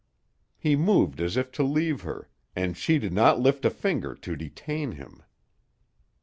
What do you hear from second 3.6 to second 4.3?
a finger